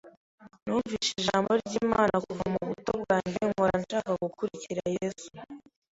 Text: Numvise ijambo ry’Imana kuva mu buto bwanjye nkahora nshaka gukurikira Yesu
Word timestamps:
Numvise 0.63 1.09
ijambo 1.21 1.51
ry’Imana 1.61 2.15
kuva 2.25 2.45
mu 2.53 2.61
buto 2.69 2.91
bwanjye 3.01 3.37
nkahora 3.49 3.75
nshaka 3.83 4.11
gukurikira 4.23 4.83
Yesu 4.97 5.29